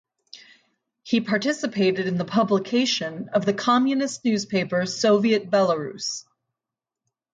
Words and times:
He 1.03 1.21
participated 1.21 2.07
in 2.07 2.17
the 2.17 2.25
publication 2.25 3.29
of 3.33 3.45
the 3.45 3.53
communist 3.53 4.25
newspaper 4.25 4.87
"Soviet 4.87 5.51
Belarus". 5.51 6.23